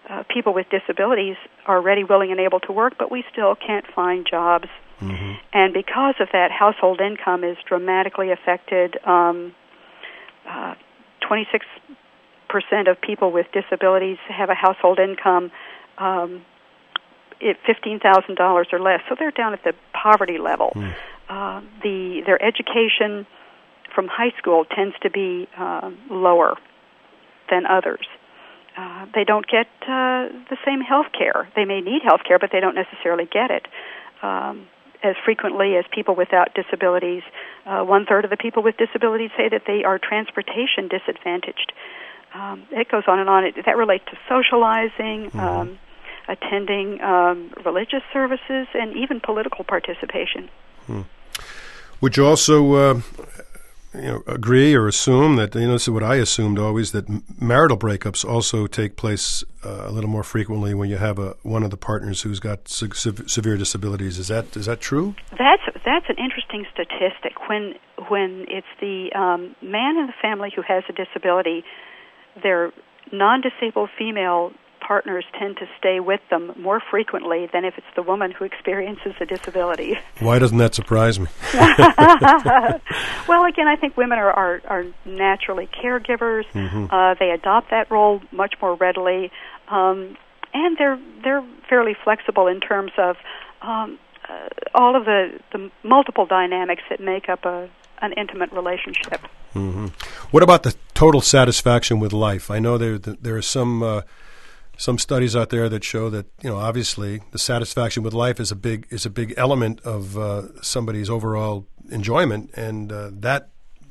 uh, 0.10 0.24
people 0.34 0.54
with 0.54 0.68
disabilities 0.70 1.36
are 1.66 1.82
ready, 1.82 2.04
willing, 2.04 2.32
and 2.32 2.40
able 2.40 2.60
to 2.62 2.72
work, 2.72 2.94
but 2.98 3.12
we 3.12 3.24
still 3.32 3.56
can't 3.56 3.86
find 3.94 4.28
jobs. 4.30 4.68
Mm-hmm. 5.00 5.34
And 5.54 5.74
because 5.74 6.16
of 6.20 6.30
that, 6.34 6.52
household 6.52 7.00
income 7.02 7.44
is 7.44 7.58
dramatically 7.68 8.32
affected. 8.32 8.98
Um, 9.06 9.54
uh, 10.48 10.76
26% 11.30 11.62
of 12.90 13.00
people 13.00 13.32
with 13.32 13.48
disabilities 13.54 14.18
have 14.28 14.50
a 14.50 14.56
household 14.56 15.00
income 15.00 15.52
um, 15.98 16.46
$15,000 17.42 18.74
or 18.74 18.80
less, 18.80 19.02
so 19.10 19.16
they're 19.18 19.32
down 19.32 19.54
at 19.54 19.64
the 19.64 19.74
poverty 19.94 20.38
level. 20.38 20.72
Mm. 20.76 20.94
Uh, 21.32 21.62
the 21.82 22.22
their 22.26 22.42
education 22.44 23.26
from 23.96 24.08
high 24.08 24.32
school 24.38 24.66
tends 24.66 24.94
to 25.02 25.10
be 25.10 25.48
uh, 25.58 25.90
lower 26.10 26.58
than 27.50 27.66
others. 27.66 28.06
Uh, 28.78 29.06
they 29.16 29.24
don't 29.24 29.48
get 29.48 29.68
uh, 29.84 30.28
the 30.52 30.58
same 30.66 30.82
health 30.82 31.08
care. 31.18 31.48
They 31.56 31.64
may 31.64 31.80
need 31.80 32.02
health 32.04 32.22
care, 32.28 32.38
but 32.38 32.50
they 32.52 32.60
don't 32.60 32.76
necessarily 32.76 33.30
get 33.32 33.50
it 33.50 33.66
um, 34.22 34.68
as 35.04 35.16
frequently 35.24 35.78
as 35.78 35.86
people 35.96 36.16
without 36.16 36.54
disabilities. 36.54 37.24
Uh, 37.66 37.84
one 37.84 38.06
third 38.06 38.26
of 38.26 38.30
the 38.30 38.38
people 38.38 38.62
with 38.62 38.76
disabilities 38.76 39.32
say 39.38 39.48
that 39.48 39.64
they 39.66 39.86
are 39.86 40.00
transportation 40.00 40.90
disadvantaged. 40.90 41.72
Um, 42.34 42.64
it 42.72 42.90
goes 42.90 43.04
on 43.08 43.20
and 43.20 43.30
on. 43.30 43.46
It, 43.46 43.56
that 43.66 43.78
relates 43.78 44.04
to 44.12 44.18
socializing. 44.28 45.32
Mm-hmm. 45.32 45.40
Um, 45.40 45.80
attending 46.28 47.02
um, 47.02 47.52
religious 47.66 48.04
services, 48.14 48.68
and 48.74 48.96
even 48.96 49.20
political 49.20 49.66
participation. 49.66 50.50
Hmm. 50.86 51.02
Would 52.02 52.18
you 52.18 52.26
also 52.26 52.74
uh, 52.74 53.02
you 53.94 54.02
know, 54.02 54.24
agree 54.26 54.74
or 54.74 54.88
assume 54.88 55.36
that 55.36 55.54
you 55.54 55.68
know 55.68 55.74
this 55.74 55.84
is 55.84 55.90
what 55.90 56.04
I 56.04 56.16
assumed 56.16 56.58
always 56.58 56.92
that 56.94 57.06
marital 57.42 57.78
breakups 57.78 58.24
also 58.24 58.66
take 58.68 58.96
place 58.96 59.44
uh, 59.66 59.84
a 59.86 59.92
little 59.92 60.10
more 60.10 60.24
frequently 60.24 60.74
when 60.74 60.90
you 60.90 60.98
have 60.98 61.20
a 61.20 61.36
one 61.44 61.64
of 61.64 61.72
the 61.72 61.78
partners 61.78 62.22
who's 62.22 62.40
got 62.40 62.68
se- 62.70 63.28
severe 63.28 63.58
disabilities. 63.58 64.18
Is 64.18 64.30
that 64.30 64.56
is 64.56 64.66
that 64.66 64.80
true? 64.80 65.16
That's 65.32 65.64
that's 65.86 66.06
an 66.08 66.16
interesting 66.18 66.66
statistic. 66.74 67.50
When 67.50 67.74
when 68.10 68.46
it's 68.48 68.68
the 68.80 69.12
um, 69.14 69.56
man 69.62 69.98
in 69.98 70.08
the 70.08 70.14
family 70.22 70.52
who 70.56 70.62
has 70.62 70.84
a 70.88 70.94
disability, 70.94 71.64
their 72.42 72.72
non-disabled 73.12 73.90
female 73.98 74.52
partners 74.86 75.24
tend 75.40 75.58
to 75.58 75.66
stay 75.78 76.00
with 76.00 76.20
them 76.30 76.52
more 76.58 76.82
frequently 76.92 77.48
than 77.54 77.64
if 77.64 77.78
it's 77.78 77.88
the 77.96 78.02
woman 78.02 78.32
who 78.32 78.44
experiences 78.44 79.14
a 79.22 79.26
disability. 79.26 79.98
Why 80.20 80.40
doesn't 80.40 80.58
that 80.58 80.76
surprise 80.76 81.20
me? 81.20 81.28
well, 81.54 83.46
again, 83.46 83.68
I 83.68 83.76
think 83.80 83.96
women 83.96 84.20
are 84.20 84.32
are, 84.32 84.62
are 84.68 84.86
naturally 85.06 85.68
caregivers. 85.68 86.46
Mm-hmm. 86.54 86.88
Uh, 86.90 87.16
they 87.20 87.30
adopt 87.30 87.70
that 87.72 87.90
role 87.90 88.22
much 88.32 88.56
more 88.62 88.76
readily, 88.76 89.32
um, 89.70 90.18
and 90.54 90.78
they're 90.78 91.00
they're 91.24 91.46
fairly 91.70 91.96
flexible 92.04 92.48
in 92.48 92.60
terms 92.60 92.92
of 92.98 93.16
um, 93.62 94.00
uh, 94.28 94.50
all 94.76 94.96
of 94.96 95.06
the 95.06 95.40
the 95.54 95.72
multiple 95.84 96.26
dynamics 96.26 96.84
that 96.90 97.00
make 97.00 97.30
up 97.30 97.46
a 97.46 97.70
an 98.02 98.14
intimate 98.14 98.52
relationship. 98.52 99.22
Mm-hmm. 99.54 99.88
What 100.32 100.44
about 100.44 100.64
the 100.64 100.76
total 100.94 101.22
satisfaction 101.22 102.00
with 102.00 102.14
life? 102.14 102.50
I 102.50 102.60
know 102.60 102.78
there 102.78 102.98
there 102.98 103.36
are 103.36 103.42
some 103.42 103.84
uh, 103.84 104.02
some 104.82 104.98
studies 104.98 105.36
out 105.36 105.52
there 105.52 105.70
that 105.70 105.84
show 105.84 106.10
that 106.10 106.26
you 106.42 106.50
know 106.50 106.58
obviously 106.58 107.22
the 107.32 107.38
satisfaction 107.38 108.02
with 108.02 108.16
life 108.16 108.40
is 108.40 108.52
a 108.52 108.56
big 108.56 108.88
is 108.90 109.06
a 109.06 109.12
big 109.12 109.32
element 109.38 109.80
of 109.82 110.18
uh, 110.18 110.42
somebody's 110.64 111.08
overall 111.08 111.68
enjoyment, 111.92 112.50
and 112.56 112.92
uh, 112.92 113.12
that 113.14 113.50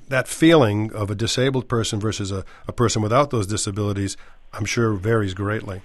that 0.09 0.27
feeling 0.27 0.93
of 0.93 1.09
a 1.09 1.15
disabled 1.15 1.69
person 1.69 2.01
versus 2.01 2.33
a, 2.33 2.45
a 2.67 2.73
person 2.73 3.01
without 3.03 3.31
those 3.31 3.47
disabilities, 3.47 4.17
I'm 4.53 4.65
sure 4.65 4.95
varies 4.95 5.33
greatly. 5.33 5.81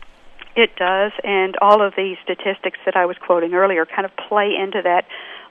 It 0.55 0.71
does, 0.75 1.11
and 1.23 1.55
all 1.61 1.85
of 1.85 1.93
the 1.95 2.15
statistics 2.23 2.79
that 2.85 2.95
I 2.95 3.05
was 3.05 3.17
quoting 3.23 3.53
earlier 3.53 3.85
kind 3.85 4.05
of 4.05 4.11
play 4.27 4.55
into 4.59 4.81
that 4.81 5.05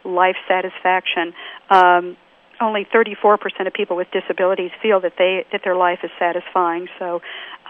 life 0.05 0.37
satisfaction. 0.49 1.33
Um, 1.71 2.17
only 2.61 2.85
34% 2.85 3.67
of 3.67 3.73
people 3.73 3.97
with 3.97 4.09
disabilities 4.11 4.71
feel 4.83 5.01
that 5.01 5.15
they 5.19 5.45
that 5.53 5.63
their 5.65 5.77
life 5.77 6.01
is 6.03 6.11
satisfying. 6.19 6.89
So 6.99 7.21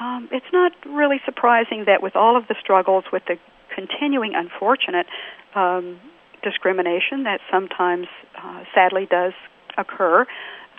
um, 0.00 0.28
it's 0.32 0.52
not 0.52 0.72
really 0.86 1.20
surprising 1.24 1.84
that 1.86 2.02
with 2.02 2.16
all 2.16 2.36
of 2.36 2.46
the 2.48 2.54
struggles, 2.60 3.04
with 3.12 3.24
the 3.26 3.38
continuing 3.74 4.34
unfortunate 4.34 5.06
um, 5.54 5.98
discrimination 6.42 7.24
that 7.24 7.40
sometimes 7.50 8.06
uh, 8.36 8.64
sadly 8.74 9.06
does 9.10 9.32
occur, 9.76 10.26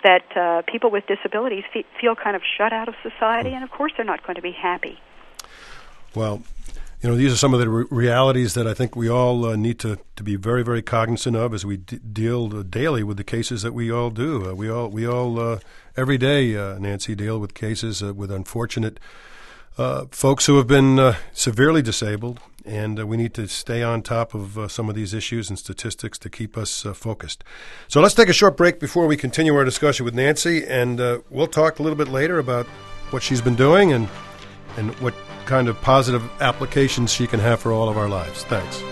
that 0.02 0.36
uh, 0.36 0.62
people 0.70 0.90
with 0.90 1.04
disabilities 1.06 1.64
fe- 1.72 1.84
feel 2.00 2.14
kind 2.14 2.36
of 2.36 2.42
shut 2.56 2.72
out 2.72 2.88
of 2.88 2.94
society, 3.02 3.50
and 3.50 3.64
of 3.64 3.70
course 3.70 3.92
they're 3.96 4.06
not 4.06 4.22
going 4.22 4.36
to 4.36 4.42
be 4.42 4.52
happy. 4.52 4.98
Well, 6.14 6.42
you 7.02 7.10
know, 7.10 7.16
these 7.16 7.32
are 7.32 7.36
some 7.36 7.52
of 7.52 7.60
the 7.60 7.68
re- 7.68 7.84
realities 7.90 8.54
that 8.54 8.66
I 8.66 8.72
think 8.72 8.96
we 8.96 9.08
all 9.08 9.44
uh, 9.44 9.56
need 9.56 9.78
to, 9.80 9.98
to 10.16 10.22
be 10.22 10.36
very, 10.36 10.62
very 10.62 10.82
cognizant 10.82 11.36
of 11.36 11.52
as 11.52 11.64
we 11.64 11.76
d- 11.76 11.98
deal 11.98 12.56
uh, 12.56 12.62
daily 12.62 13.02
with 13.02 13.18
the 13.18 13.24
cases 13.24 13.62
that 13.62 13.72
we 13.72 13.90
all 13.90 14.10
do. 14.10 14.50
Uh, 14.50 14.54
we 14.54 14.70
all, 14.70 14.88
we 14.88 15.06
all 15.06 15.38
uh, 15.38 15.58
every 15.96 16.16
day, 16.16 16.56
uh, 16.56 16.78
Nancy, 16.78 17.14
deal 17.14 17.38
with 17.38 17.52
cases 17.54 18.02
uh, 18.02 18.14
with 18.14 18.30
unfortunate 18.30 18.98
folks 20.10 20.46
who 20.46 20.56
have 20.56 20.66
been 20.66 21.14
severely 21.34 21.82
disabled, 21.82 22.40
and 22.64 23.06
we 23.06 23.14
need 23.14 23.34
to 23.34 23.46
stay 23.46 23.82
on 23.82 24.00
top 24.00 24.32
of 24.32 24.72
some 24.72 24.88
of 24.88 24.94
these 24.94 25.12
issues 25.12 25.50
and 25.50 25.58
statistics 25.58 26.16
to 26.16 26.30
keep 26.30 26.56
us 26.56 26.86
focused. 26.94 27.44
So 27.86 28.00
let's 28.00 28.14
take 28.14 28.30
a 28.30 28.32
short 28.32 28.56
break 28.56 28.80
before 28.80 29.06
we 29.06 29.18
continue 29.18 29.54
our 29.54 29.66
discussion 29.66 30.06
with 30.06 30.14
Nancy, 30.14 30.64
and 30.64 30.98
we'll 31.28 31.46
talk 31.46 31.78
a 31.78 31.82
little 31.82 31.98
bit 31.98 32.08
later 32.08 32.38
about 32.38 32.64
what 33.10 33.22
she's 33.22 33.42
been 33.42 33.54
doing 33.54 33.92
and 33.92 34.08
and 34.76 34.94
what 35.00 35.14
kind 35.46 35.68
of 35.68 35.80
positive 35.80 36.22
applications 36.40 37.12
she 37.12 37.26
can 37.26 37.40
have 37.40 37.60
for 37.60 37.72
all 37.72 37.88
of 37.88 37.96
our 37.96 38.08
lives. 38.08 38.44
Thanks. 38.44 38.82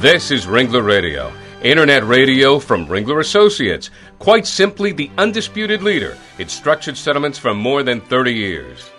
This 0.00 0.30
is 0.30 0.46
Ringler 0.46 0.82
Radio, 0.82 1.30
internet 1.62 2.02
radio 2.04 2.58
from 2.58 2.86
Ringler 2.86 3.20
Associates, 3.20 3.90
quite 4.18 4.46
simply 4.46 4.92
the 4.92 5.10
undisputed 5.18 5.82
leader 5.82 6.16
in 6.38 6.48
structured 6.48 6.96
settlements 6.96 7.38
for 7.38 7.52
more 7.52 7.82
than 7.82 8.00
30 8.00 8.32
years. 8.32 8.89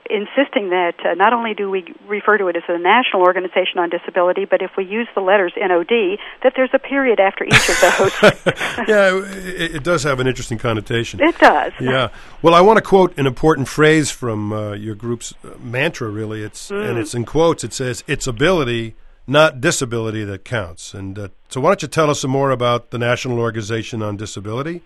insisting 0.10 0.70
that 0.70 0.96
uh, 1.06 1.14
not 1.16 1.34
only 1.34 1.54
do 1.54 1.70
we 1.70 1.94
refer 2.08 2.38
to 2.38 2.48
it 2.48 2.56
as 2.56 2.64
a 2.68 2.78
national 2.78 3.22
organization 3.22 3.78
on 3.78 3.90
disability, 3.90 4.46
but 4.46 4.62
if 4.62 4.72
we 4.78 4.86
use 4.86 5.08
the 5.16 5.22
letters 5.22 5.54
NOD, 5.58 6.18
that 6.44 6.54
there's 6.56 6.70
a 6.74 6.80
period 6.80 7.20
after 7.20 7.44
each 7.44 7.70
of 7.70 7.82
those. 7.82 8.14
yeah, 8.88 9.12
it, 9.14 9.76
it, 9.76 9.84
does 9.84 10.04
have 10.04 10.20
an 10.20 10.28
interesting 10.28 10.58
connotation. 10.58 11.20
It 11.22 11.38
does. 11.38 11.74
Yeah. 11.80 12.10
Well, 12.42 12.54
I 12.54 12.62
want 12.62 12.78
to 12.78 12.82
quote 12.82 13.18
an 13.18 13.28
important 13.28 13.68
phrase 13.68 14.12
from 14.12 14.54
uh, 14.54 14.74
your 14.74 14.96
group's 14.96 15.34
uh, 15.44 15.50
mantra. 15.60 16.10
Really, 16.10 16.42
it's 16.42 16.70
mm. 16.70 16.90
and 16.90 16.98
it's 16.98 17.14
in 17.14 17.26
quotes. 17.26 17.64
It 17.64 17.74
says, 17.74 18.04
"It's 18.08 18.28
ability." 18.28 18.96
Not 19.28 19.60
disability 19.60 20.24
that 20.24 20.46
counts. 20.46 20.94
And 20.94 21.18
uh, 21.18 21.30
so, 21.50 21.60
why 21.60 21.72
don't 21.72 21.82
you 21.82 21.88
tell 21.88 22.12
us 22.12 22.20
some 22.20 22.30
more 22.30 22.52
about 22.52 22.92
the 22.92 23.00
National 23.00 23.40
Organization 23.40 24.04
on 24.04 24.18
Disability? 24.18 24.84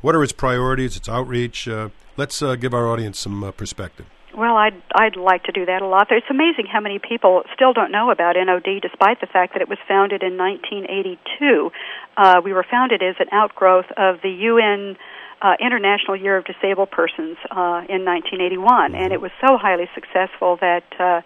What 0.00 0.14
are 0.14 0.22
its 0.22 0.32
priorities, 0.32 0.96
its 0.96 1.08
outreach? 1.08 1.68
Uh, 1.68 1.90
let's 2.16 2.40
uh, 2.42 2.56
give 2.56 2.72
our 2.72 2.86
audience 2.88 3.18
some 3.18 3.44
uh, 3.44 3.50
perspective. 3.50 4.06
Well, 4.34 4.56
I'd 4.56 4.80
I'd 4.94 5.16
like 5.16 5.44
to 5.44 5.52
do 5.52 5.66
that 5.66 5.82
a 5.82 5.86
lot. 5.86 6.06
It's 6.10 6.30
amazing 6.30 6.66
how 6.72 6.80
many 6.80 6.98
people 6.98 7.42
still 7.54 7.72
don't 7.72 7.90
know 7.90 8.10
about 8.10 8.36
NOD, 8.38 8.80
despite 8.80 9.20
the 9.20 9.26
fact 9.26 9.54
that 9.54 9.60
it 9.60 9.68
was 9.68 9.78
founded 9.88 10.22
in 10.22 10.38
1982. 10.38 11.70
Uh, 12.16 12.40
we 12.42 12.52
were 12.52 12.64
founded 12.70 13.02
as 13.02 13.16
an 13.18 13.26
outgrowth 13.32 13.86
of 13.96 14.22
the 14.22 14.30
UN 14.30 14.96
uh, 15.42 15.56
International 15.60 16.16
Year 16.16 16.38
of 16.38 16.44
Disabled 16.44 16.90
Persons 16.90 17.36
uh, 17.50 17.84
in 17.90 18.06
1981, 18.06 18.92
mm-hmm. 18.92 18.94
and 18.94 19.12
it 19.12 19.20
was 19.20 19.32
so 19.44 19.58
highly 19.58 19.88
successful 19.94 20.56
that. 20.60 20.84
Uh, 20.98 21.20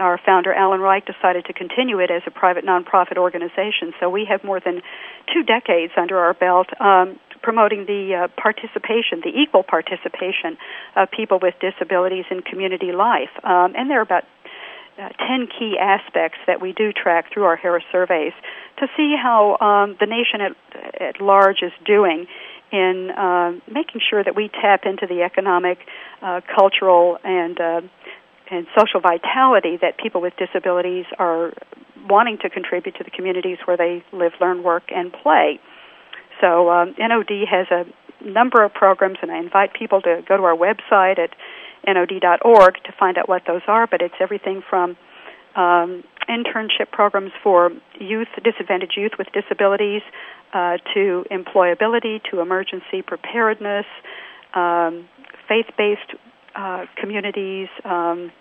our 0.00 0.18
founder 0.24 0.54
Alan 0.54 0.80
Reich 0.80 1.04
decided 1.04 1.44
to 1.44 1.52
continue 1.52 1.98
it 1.98 2.10
as 2.10 2.22
a 2.26 2.30
private 2.30 2.64
nonprofit 2.64 3.18
organization. 3.18 3.92
So 4.00 4.08
we 4.08 4.24
have 4.24 4.42
more 4.42 4.58
than 4.58 4.80
two 5.30 5.42
decades 5.42 5.92
under 5.98 6.16
our 6.16 6.32
belt 6.32 6.68
um, 6.80 7.20
promoting 7.42 7.86
the 7.86 8.14
uh, 8.14 8.28
participation, 8.40 9.20
the 9.22 9.32
equal 9.34 9.62
participation 9.62 10.56
of 10.96 11.10
people 11.10 11.38
with 11.40 11.54
disabilities 11.60 12.24
in 12.30 12.42
community 12.42 12.92
life. 12.92 13.30
Um, 13.44 13.74
and 13.76 13.90
there 13.90 13.98
are 13.98 14.02
about 14.02 14.24
uh, 14.98 15.08
10 15.26 15.48
key 15.58 15.76
aspects 15.80 16.38
that 16.46 16.60
we 16.60 16.72
do 16.72 16.92
track 16.92 17.32
through 17.32 17.44
our 17.44 17.56
Harris 17.56 17.84
surveys 17.90 18.32
to 18.78 18.86
see 18.96 19.14
how 19.20 19.56
um, 19.58 19.96
the 19.98 20.06
nation 20.06 20.40
at, 20.40 21.00
at 21.00 21.20
large 21.20 21.62
is 21.62 21.72
doing 21.84 22.26
in 22.70 23.10
uh, 23.10 23.52
making 23.70 24.00
sure 24.08 24.24
that 24.24 24.34
we 24.34 24.48
tap 24.48 24.84
into 24.84 25.06
the 25.06 25.22
economic, 25.22 25.78
uh, 26.22 26.40
cultural, 26.56 27.18
and 27.22 27.60
uh, 27.60 27.80
and 28.50 28.66
social 28.76 29.00
vitality 29.00 29.78
that 29.80 29.96
people 29.96 30.20
with 30.20 30.34
disabilities 30.36 31.06
are 31.18 31.52
wanting 32.08 32.36
to 32.38 32.50
contribute 32.50 32.94
to 32.96 33.04
the 33.04 33.10
communities 33.10 33.56
where 33.64 33.76
they 33.76 34.04
live, 34.12 34.32
learn, 34.40 34.62
work, 34.62 34.84
and 34.94 35.12
play. 35.12 35.58
So 36.42 36.68
um, 36.70 36.94
NOD 36.98 37.30
has 37.48 37.68
a 37.70 37.84
number 38.22 38.62
of 38.62 38.74
programs, 38.74 39.18
and 39.22 39.30
I 39.30 39.38
invite 39.38 39.72
people 39.72 40.02
to 40.02 40.22
go 40.28 40.36
to 40.36 40.42
our 40.42 40.56
website 40.56 41.18
at 41.18 41.30
nod.org 41.86 42.74
to 42.84 42.92
find 42.98 43.16
out 43.16 43.28
what 43.28 43.42
those 43.46 43.62
are. 43.66 43.86
But 43.86 44.02
it's 44.02 44.14
everything 44.20 44.62
from 44.68 44.96
um, 45.56 46.04
internship 46.28 46.90
programs 46.90 47.32
for 47.42 47.70
youth, 47.98 48.28
disadvantaged 48.42 48.96
youth 48.96 49.12
with 49.18 49.28
disabilities, 49.32 50.02
uh, 50.52 50.78
to 50.94 51.24
employability, 51.30 52.20
to 52.30 52.40
emergency 52.40 53.02
preparedness, 53.06 53.86
um, 54.54 55.08
faith-based 55.48 56.18
uh, 56.54 56.84
communities. 56.96 57.68
Um, 57.84 58.32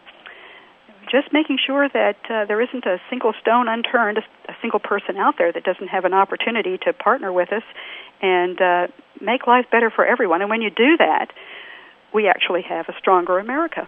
just 1.10 1.32
making 1.34 1.58
sure 1.66 1.88
that 1.90 2.18
uh, 2.30 2.46
there 2.46 2.62
isn't 2.62 2.86
a 2.86 2.98
single 3.10 3.34
stone 3.42 3.68
unturned, 3.68 4.18
a, 4.18 4.52
a, 4.52 4.56
single 4.62 4.80
person 4.80 5.18
out 5.18 5.36
there 5.38 5.52
that 5.52 5.64
doesn't 5.64 5.88
have 5.88 6.06
an 6.06 6.14
opportunity 6.14 6.78
to 6.86 6.94
partner 6.94 7.32
with 7.32 7.52
us 7.52 7.64
and 8.22 8.62
uh, 8.62 8.88
make 9.20 9.48
life 9.48 9.66
better 9.72 9.90
for 9.90 10.06
everyone. 10.06 10.42
And 10.42 10.50
when 10.50 10.62
you 10.62 10.70
do 10.70 10.98
that, 10.98 11.28
we 12.14 12.28
actually 12.28 12.62
have 12.64 12.88
a 12.90 12.94
stronger 13.00 13.40
America. 13.40 13.88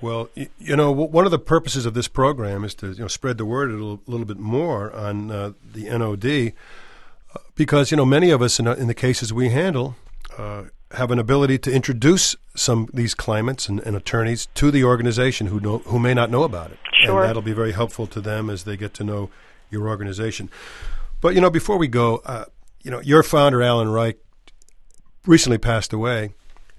Well, 0.00 0.30
you 0.58 0.76
know, 0.76 0.92
one 0.92 1.24
of 1.24 1.32
the 1.32 1.40
purposes 1.40 1.84
of 1.84 1.94
this 1.94 2.06
program 2.06 2.62
is 2.62 2.74
to 2.76 2.92
you 2.92 3.00
know 3.00 3.08
spread 3.08 3.36
the 3.36 3.44
word 3.44 3.70
a 3.70 3.72
little, 3.72 4.00
little 4.06 4.26
bit 4.26 4.38
more 4.38 4.92
on 4.92 5.30
uh, 5.30 5.52
the 5.72 5.88
NOD, 5.90 6.52
uh, 7.34 7.40
because 7.56 7.90
you 7.90 7.96
know 7.96 8.06
many 8.06 8.30
of 8.30 8.40
us 8.40 8.60
in, 8.60 8.68
in 8.68 8.86
the 8.86 8.94
cases 8.94 9.32
we 9.32 9.48
handle 9.48 9.96
uh, 10.38 10.64
have 10.92 11.10
an 11.10 11.18
ability 11.18 11.58
to 11.58 11.72
introduce 11.72 12.34
some 12.54 12.88
these 12.94 13.14
claimants 13.14 13.68
and, 13.68 13.80
and, 13.80 13.94
attorneys 13.94 14.46
to 14.54 14.70
the 14.70 14.84
organization 14.84 15.48
who 15.48 15.60
know, 15.60 15.78
who 15.78 15.98
may 15.98 16.14
not 16.14 16.30
know 16.30 16.44
about 16.44 16.70
it. 16.70 16.78
Sure. 16.94 17.20
And 17.20 17.28
that'll 17.28 17.42
be 17.42 17.52
very 17.52 17.72
helpful 17.72 18.06
to 18.06 18.20
them 18.20 18.48
as 18.48 18.64
they 18.64 18.76
get 18.76 18.94
to 18.94 19.04
know 19.04 19.30
your 19.70 19.88
organization. 19.88 20.50
But 21.20 21.34
you 21.34 21.40
know, 21.40 21.50
before 21.50 21.76
we 21.76 21.88
go, 21.88 22.22
uh, 22.24 22.46
you 22.82 22.90
know, 22.90 23.00
your 23.00 23.22
founder 23.22 23.62
Alan 23.62 23.90
Reich 23.90 24.16
recently 25.26 25.58
passed 25.58 25.92
away, 25.92 26.32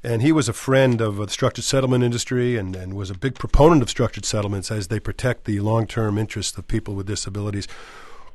and 0.04 0.22
he 0.22 0.32
was 0.32 0.50
a 0.50 0.54
friend 0.54 1.02
of 1.02 1.18
the 1.18 1.28
structured 1.28 1.66
settlement 1.66 2.04
industry 2.04 2.58
and, 2.58 2.76
and 2.76 2.96
was 2.96 3.10
a 3.10 3.16
big 3.16 3.36
proponent 3.36 3.82
of 3.82 3.90
structured 3.90 4.26
settlements 4.26 4.72
as 4.72 4.88
they 4.88 5.00
protect 5.00 5.46
the 5.46 5.60
long-term 5.60 6.18
interests 6.18 6.58
of 6.58 6.68
people 6.68 6.96
with 6.96 7.06
disabilities. 7.06 7.68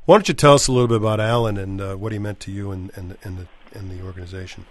Why 0.05 0.15
don't 0.15 0.27
you 0.27 0.35
tell 0.35 0.53
us 0.53 0.67
a 0.67 0.71
little 0.71 0.87
bit 0.87 0.97
about 0.97 1.19
Alan 1.19 1.57
and 1.57 1.81
uh, 1.81 1.95
what 1.95 2.11
he 2.11 2.19
meant 2.19 2.39
to 2.41 2.51
you 2.51 2.71
and, 2.71 2.91
and, 2.95 3.17
and, 3.23 3.39
the, 3.39 3.47
and 3.77 3.89
the 3.89 4.05
organization? 4.05 4.65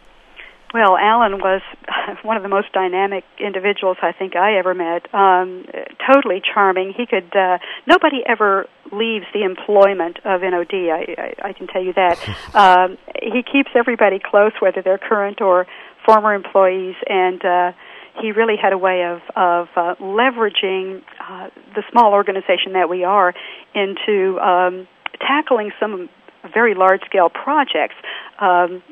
Well, 0.75 0.97
Alan 0.97 1.39
was 1.39 1.63
one 2.25 2.37
of 2.37 2.43
the 2.43 2.49
most 2.49 2.73
dynamic 2.73 3.23
individuals 3.39 3.97
I 4.03 4.11
think 4.11 4.35
I 4.35 4.59
ever 4.59 4.75
met. 4.75 5.07
Um, 5.15 5.67
totally 6.05 6.43
charming. 6.43 6.93
He 6.93 7.07
could. 7.07 7.35
Uh, 7.35 7.59
nobody 7.87 8.25
ever 8.27 8.67
leaves 8.91 9.25
the 9.33 9.45
employment 9.45 10.19
of 10.25 10.41
NOD. 10.41 10.75
I, 10.75 11.15
I, 11.17 11.49
I 11.51 11.53
can 11.53 11.69
tell 11.69 11.83
you 11.83 11.93
that. 11.93 12.19
um, 12.55 12.99
he 13.23 13.45
keeps 13.45 13.71
everybody 13.77 14.19
close, 14.19 14.51
whether 14.59 14.83
they're 14.83 14.99
current 14.99 15.41
or 15.41 15.69
former 16.05 16.35
employees, 16.35 16.97
and 17.09 17.45
uh, 17.45 17.73
he 18.21 18.33
really 18.33 18.57
had 18.61 18.73
a 18.73 18.79
way 18.79 19.05
of 19.05 19.21
of 19.37 19.69
uh, 19.77 19.95
leveraging 20.01 21.03
uh, 21.21 21.51
the 21.77 21.85
small 21.93 22.13
organization 22.13 22.73
that 22.73 22.89
we 22.89 23.05
are 23.05 23.33
into 23.77 24.41
um, 24.41 24.89
tackling 25.21 25.71
some 25.79 26.09
very 26.53 26.75
large 26.75 27.03
scale 27.07 27.31
projects. 27.31 27.95
Um, 28.41 28.83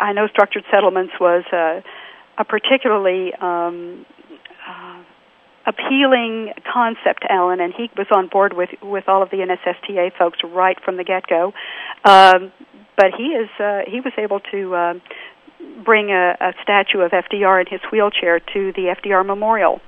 I 0.00 0.12
know 0.12 0.28
structured 0.28 0.64
settlements 0.70 1.14
was 1.20 1.44
uh, 1.52 1.80
a 2.38 2.44
particularly 2.44 3.32
um, 3.34 4.06
uh, 4.68 5.02
appealing 5.66 6.52
concept 6.72 7.22
to 7.22 7.32
Alan, 7.32 7.60
and 7.60 7.74
he 7.76 7.90
was 7.96 8.06
on 8.14 8.28
board 8.28 8.54
with 8.54 8.70
with 8.82 9.08
all 9.08 9.22
of 9.22 9.30
the 9.30 9.38
NSSTA 9.38 10.16
folks 10.16 10.38
right 10.44 10.78
from 10.84 10.96
the 10.96 11.04
get 11.04 11.26
go. 11.26 11.52
Um, 12.04 12.52
but 12.96 13.12
he 13.16 13.24
is 13.24 13.48
uh, 13.60 13.80
he 13.86 14.00
was 14.00 14.12
able 14.16 14.40
to 14.52 14.74
uh, 14.74 14.94
bring 15.84 16.10
a, 16.10 16.36
a 16.40 16.52
statue 16.62 17.00
of 17.00 17.12
FDR 17.12 17.60
in 17.60 17.66
his 17.66 17.80
wheelchair 17.92 18.40
to 18.40 18.72
the 18.72 18.94
FDR 18.96 19.24
Memorial. 19.26 19.80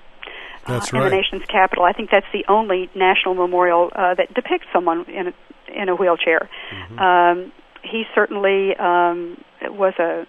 That's 0.67 0.93
uh, 0.93 0.99
right. 0.99 1.05
In 1.05 1.11
the 1.11 1.17
nation's 1.17 1.47
capital, 1.47 1.85
I 1.85 1.93
think 1.93 2.11
that's 2.11 2.27
the 2.33 2.45
only 2.49 2.91
national 2.95 3.35
memorial 3.35 3.91
uh, 3.95 4.15
that 4.15 4.35
depicts 4.35 4.67
someone 4.73 5.09
in 5.09 5.29
a, 5.29 5.83
in 5.83 5.89
a 5.89 5.97
wheelchair. 5.97 6.49
Mm-hmm. 6.73 6.99
Um, 6.99 7.53
he 7.83 8.05
certainly 8.15 8.77
um, 8.77 9.43
was 9.63 9.95
a 9.99 10.27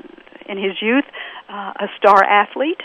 in 0.50 0.58
his 0.58 0.82
youth 0.82 1.06
uh, 1.52 1.74
a 1.80 1.88
star 1.98 2.24
athlete, 2.24 2.82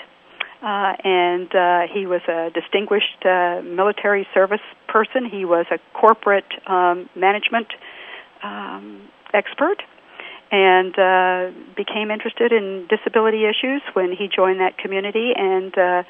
uh, 0.63 0.95
and 1.05 1.55
uh, 1.55 1.83
he 1.93 2.07
was 2.07 2.21
a 2.29 2.51
distinguished 2.53 3.25
uh, 3.25 3.63
military 3.63 4.27
service 4.35 4.61
person. 4.89 5.29
He 5.31 5.45
was 5.45 5.67
a 5.71 5.79
corporate 5.99 6.51
um, 6.67 7.09
management 7.15 7.69
um, 8.43 9.09
expert, 9.33 9.83
and 10.51 10.99
uh, 10.99 11.51
became 11.77 12.11
interested 12.11 12.53
in 12.53 12.87
disability 12.89 13.45
issues 13.45 13.83
when 13.93 14.11
he 14.13 14.29
joined 14.35 14.61
that 14.61 14.79
community 14.79 15.33
and. 15.37 15.77
Uh, 15.77 16.03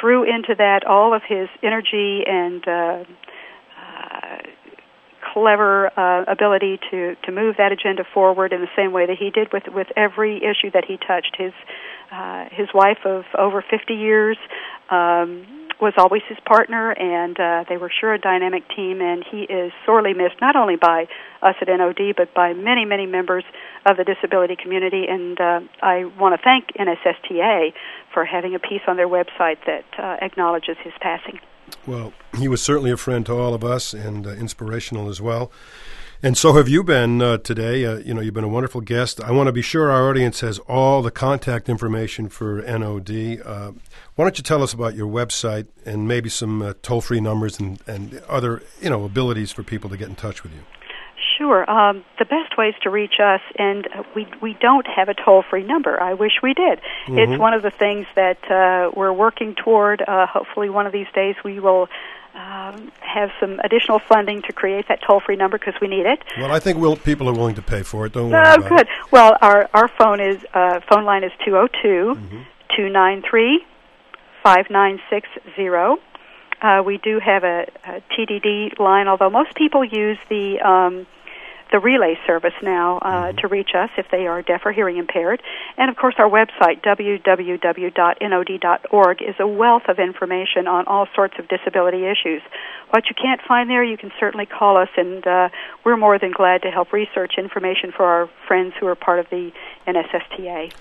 threw 0.00 0.24
into 0.24 0.56
that 0.58 0.84
all 0.88 1.14
of 1.14 1.22
his 1.22 1.48
energy 1.62 2.24
and 2.26 2.66
uh, 2.66 3.04
uh, 3.80 4.38
clever 5.32 5.90
uh, 5.98 6.24
ability 6.28 6.78
to 6.90 7.16
to 7.24 7.32
move 7.32 7.56
that 7.58 7.72
agenda 7.72 8.04
forward 8.14 8.52
in 8.52 8.60
the 8.60 8.70
same 8.76 8.92
way 8.92 9.06
that 9.06 9.16
he 9.18 9.30
did 9.30 9.52
with 9.52 9.64
with 9.68 9.88
every 9.96 10.38
issue 10.38 10.70
that 10.72 10.84
he 10.84 10.96
touched. 10.96 11.36
His 11.38 11.52
uh, 12.12 12.46
his 12.50 12.68
wife 12.72 13.04
of 13.04 13.24
over 13.36 13.64
50 13.68 13.94
years 13.94 14.36
um, 14.90 15.44
was 15.80 15.92
always 15.98 16.22
his 16.28 16.38
partner, 16.46 16.92
and 16.92 17.38
uh, 17.38 17.64
they 17.68 17.76
were 17.76 17.90
sure 17.90 18.14
a 18.14 18.18
dynamic 18.18 18.62
team. 18.74 19.00
And 19.00 19.24
he 19.28 19.42
is 19.42 19.72
sorely 19.84 20.14
missed 20.14 20.40
not 20.40 20.56
only 20.56 20.76
by 20.76 21.06
us 21.42 21.56
at 21.60 21.68
NOD, 21.68 22.14
but 22.16 22.32
by 22.34 22.52
many 22.52 22.84
many 22.84 23.06
members 23.06 23.44
of 23.84 23.96
the 23.96 24.04
disability 24.04 24.56
community. 24.56 25.06
And 25.08 25.40
uh, 25.40 25.60
I 25.82 26.04
want 26.18 26.38
to 26.38 26.42
thank 26.42 26.68
NSSTA 26.78 27.72
for 28.12 28.24
having 28.24 28.54
a 28.54 28.58
piece 28.58 28.82
on 28.86 28.96
their 28.96 29.08
website 29.08 29.58
that 29.66 29.84
uh, 29.98 30.16
acknowledges 30.24 30.76
his 30.82 30.94
passing. 31.00 31.40
Well, 31.86 32.12
he 32.36 32.48
was 32.48 32.60
certainly 32.60 32.90
a 32.90 32.96
friend 32.96 33.24
to 33.26 33.32
all 33.32 33.54
of 33.54 33.62
us 33.62 33.94
and 33.94 34.26
uh, 34.26 34.30
inspirational 34.30 35.08
as 35.08 35.20
well. 35.20 35.52
And 36.22 36.36
so 36.36 36.54
have 36.54 36.68
you 36.68 36.82
been 36.82 37.20
uh, 37.20 37.38
today. 37.38 37.84
Uh, 37.84 37.98
you 37.98 38.14
know, 38.14 38.20
you've 38.20 38.34
been 38.34 38.42
a 38.42 38.48
wonderful 38.48 38.80
guest. 38.80 39.20
I 39.20 39.30
want 39.32 39.48
to 39.48 39.52
be 39.52 39.62
sure 39.62 39.90
our 39.90 40.08
audience 40.08 40.40
has 40.40 40.58
all 40.60 41.02
the 41.02 41.10
contact 41.10 41.68
information 41.68 42.28
for 42.28 42.62
NOD. 42.62 43.40
Uh, 43.44 43.72
why 44.14 44.24
don't 44.24 44.38
you 44.38 44.42
tell 44.42 44.62
us 44.62 44.72
about 44.72 44.94
your 44.94 45.06
website 45.06 45.66
and 45.84 46.08
maybe 46.08 46.30
some 46.30 46.62
uh, 46.62 46.72
toll-free 46.82 47.20
numbers 47.20 47.60
and, 47.60 47.80
and 47.86 48.20
other, 48.28 48.62
you 48.80 48.88
know, 48.88 49.04
abilities 49.04 49.52
for 49.52 49.62
people 49.62 49.90
to 49.90 49.96
get 49.96 50.08
in 50.08 50.16
touch 50.16 50.42
with 50.42 50.52
you? 50.52 50.62
Sure. 51.36 51.68
Um, 51.70 52.04
the 52.18 52.24
best 52.24 52.56
ways 52.56 52.74
to 52.82 52.90
reach 52.90 53.14
us, 53.22 53.40
and 53.58 53.86
we 54.14 54.26
we 54.40 54.54
don't 54.54 54.86
have 54.86 55.08
a 55.08 55.14
toll 55.14 55.42
free 55.48 55.62
number. 55.64 56.00
I 56.00 56.14
wish 56.14 56.32
we 56.42 56.54
did. 56.54 56.80
Mm-hmm. 57.06 57.18
It's 57.18 57.38
one 57.40 57.52
of 57.54 57.62
the 57.62 57.70
things 57.70 58.06
that 58.14 58.38
uh, 58.50 58.90
we're 58.96 59.12
working 59.12 59.54
toward. 59.54 60.00
Uh, 60.02 60.26
hopefully, 60.26 60.70
one 60.70 60.86
of 60.86 60.92
these 60.92 61.08
days 61.14 61.36
we 61.44 61.60
will. 61.60 61.88
Um, 62.34 62.92
have 63.00 63.30
some 63.40 63.60
additional 63.64 63.98
funding 63.98 64.42
to 64.42 64.52
create 64.52 64.88
that 64.88 65.00
toll 65.02 65.20
free 65.20 65.36
number 65.36 65.56
because 65.56 65.72
we 65.80 65.88
need 65.88 66.04
it. 66.04 66.22
Well, 66.36 66.52
I 66.52 66.58
think 66.58 66.76
we'll, 66.76 66.94
people 66.94 67.30
are 67.30 67.32
willing 67.32 67.54
to 67.54 67.62
pay 67.62 67.82
for 67.82 68.04
it. 68.04 68.12
Don't 68.12 68.30
worry 68.30 68.44
Oh, 68.46 68.58
good. 68.68 68.80
it. 68.80 68.88
Well, 69.10 69.38
our 69.40 69.70
our 69.72 69.88
phone 69.88 70.20
is 70.20 70.44
uh, 70.52 70.80
phone 70.86 71.06
line 71.06 71.24
is 71.24 71.32
two 71.42 71.52
zero 71.52 71.66
two 71.82 72.14
two 72.76 72.90
nine 72.90 73.22
three 73.22 73.64
five 74.42 74.66
nine 74.68 75.00
six 75.08 75.26
zero. 75.56 75.96
Uh, 76.60 76.82
we 76.84 76.98
do 76.98 77.20
have 77.20 77.42
a, 77.42 77.66
a 77.86 78.02
TDD 78.12 78.78
line, 78.78 79.08
although 79.08 79.30
most 79.30 79.54
people 79.54 79.82
use 79.82 80.18
the 80.28 80.60
um, 80.60 81.06
the 81.72 81.78
relay 81.78 82.18
service 82.26 82.54
now 82.62 82.98
uh, 82.98 83.32
to 83.32 83.48
reach 83.48 83.70
us 83.74 83.90
if 83.98 84.06
they 84.10 84.26
are 84.26 84.42
deaf 84.42 84.62
or 84.64 84.72
hearing 84.72 84.98
impaired. 84.98 85.42
And 85.76 85.90
of 85.90 85.96
course, 85.96 86.14
our 86.18 86.28
website, 86.28 86.82
www.nod.org, 86.82 87.22
is 89.22 89.34
a 89.40 89.46
wealth 89.46 89.82
of 89.88 89.98
information 89.98 90.66
on 90.66 90.86
all 90.86 91.06
sorts 91.14 91.34
of 91.38 91.48
disability 91.48 92.04
issues. 92.06 92.42
What 92.90 93.04
you 93.10 93.16
can't 93.20 93.40
find 93.46 93.68
there, 93.68 93.82
you 93.82 93.96
can 93.98 94.12
certainly 94.20 94.46
call 94.46 94.76
us, 94.76 94.90
and 94.96 95.26
uh, 95.26 95.48
we're 95.84 95.96
more 95.96 96.18
than 96.18 96.32
glad 96.32 96.62
to 96.62 96.70
help 96.70 96.92
research 96.92 97.34
information 97.36 97.92
for 97.96 98.04
our 98.04 98.28
friends 98.46 98.74
who 98.78 98.86
are 98.86 98.94
part 98.94 99.18
of 99.18 99.28
the 99.30 99.50
NSSTA. 99.86 100.72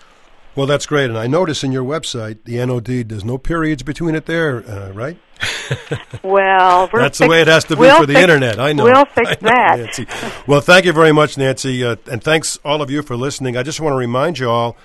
Well, 0.55 0.67
that's 0.67 0.85
great. 0.85 1.09
And 1.09 1.17
I 1.17 1.27
notice 1.27 1.63
in 1.63 1.71
your 1.73 1.83
website, 1.83 2.43
the 2.45 2.65
NOD, 2.65 3.09
there's 3.09 3.25
no 3.25 3.37
periods 3.37 3.83
between 3.83 4.15
it 4.15 4.25
there, 4.25 4.65
uh, 4.69 4.91
right? 4.93 5.17
Well, 6.23 6.87
That's 6.93 7.17
the 7.19 7.27
way 7.27 7.41
it 7.41 7.47
has 7.47 7.65
to 7.65 7.75
be 7.75 7.81
we'll 7.81 7.99
for 8.01 8.05
the 8.05 8.13
fix- 8.13 8.23
internet. 8.23 8.59
I 8.59 8.73
know. 8.73 8.83
We'll 8.85 9.05
fix 9.05 9.29
know, 9.41 9.49
that. 9.49 9.77
Nancy. 9.79 10.07
Well, 10.47 10.61
thank 10.61 10.85
you 10.85 10.93
very 10.93 11.11
much, 11.11 11.37
Nancy, 11.37 11.83
uh, 11.83 11.97
and 12.11 12.23
thanks 12.23 12.57
all 12.63 12.81
of 12.81 12.89
you 12.89 13.01
for 13.03 13.15
listening. 13.17 13.57
I 13.57 13.63
just 13.63 13.79
want 13.79 13.93
to 13.93 13.97
remind 13.97 14.39
you 14.39 14.49
all, 14.49 14.75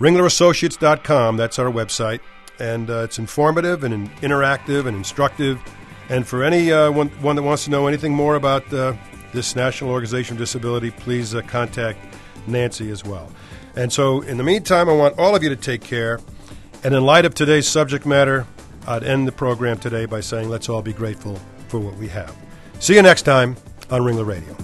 ringlerassociates.com. 0.00 1.36
That's 1.36 1.58
our 1.58 1.70
website, 1.70 2.20
and 2.58 2.88
uh, 2.90 2.98
it's 3.00 3.18
informative 3.18 3.84
and 3.84 3.92
in- 3.94 4.08
interactive 4.20 4.86
and 4.86 4.96
instructive. 4.96 5.60
And 6.08 6.26
for 6.26 6.42
any 6.42 6.72
uh, 6.72 6.90
one, 6.90 7.08
one 7.20 7.36
that 7.36 7.42
wants 7.42 7.64
to 7.64 7.70
know 7.70 7.86
anything 7.86 8.12
more 8.14 8.36
about 8.36 8.72
uh, 8.72 8.94
this 9.32 9.56
National 9.56 9.90
Organization 9.90 10.34
of 10.36 10.38
Disability, 10.38 10.90
please 10.90 11.34
uh, 11.34 11.42
contact 11.42 11.98
Nancy 12.46 12.90
as 12.90 13.04
well. 13.04 13.30
And 13.74 13.92
so, 13.92 14.20
in 14.20 14.36
the 14.36 14.44
meantime, 14.44 14.88
I 14.88 14.92
want 14.92 15.18
all 15.18 15.34
of 15.34 15.42
you 15.42 15.48
to 15.48 15.56
take 15.56 15.82
care. 15.82 16.20
And 16.84 16.94
in 16.94 17.04
light 17.04 17.24
of 17.24 17.34
today's 17.34 17.66
subject 17.66 18.04
matter, 18.04 18.46
I'd 18.86 19.04
end 19.04 19.28
the 19.28 19.32
program 19.32 19.78
today 19.78 20.04
by 20.06 20.20
saying 20.20 20.48
let's 20.48 20.68
all 20.68 20.82
be 20.82 20.92
grateful 20.92 21.40
for 21.68 21.78
what 21.78 21.96
we 21.96 22.08
have. 22.08 22.36
See 22.80 22.94
you 22.94 23.02
next 23.02 23.22
time 23.22 23.56
on 23.90 24.02
Ringler 24.02 24.26
Radio. 24.26 24.56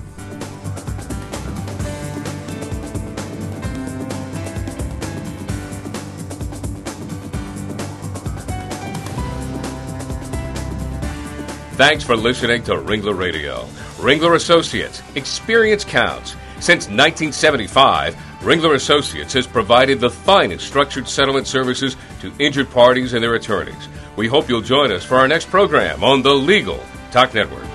Thanks 11.78 12.02
for 12.02 12.16
listening 12.16 12.64
to 12.64 12.72
Ringler 12.72 13.16
Radio. 13.16 13.64
Ringler 13.98 14.34
Associates, 14.34 15.00
experience 15.14 15.84
counts. 15.84 16.32
Since 16.58 16.88
1975, 16.88 18.16
Ringler 18.48 18.76
Associates 18.76 19.34
has 19.34 19.46
provided 19.46 20.00
the 20.00 20.08
finest 20.08 20.66
structured 20.66 21.06
settlement 21.06 21.46
services 21.46 21.98
to 22.22 22.32
injured 22.38 22.70
parties 22.70 23.12
and 23.12 23.22
their 23.22 23.34
attorneys. 23.34 23.90
We 24.16 24.26
hope 24.26 24.48
you'll 24.48 24.62
join 24.62 24.90
us 24.90 25.04
for 25.04 25.16
our 25.16 25.28
next 25.28 25.50
program 25.50 26.02
on 26.02 26.22
the 26.22 26.32
Legal 26.32 26.82
Talk 27.10 27.34
Network. 27.34 27.67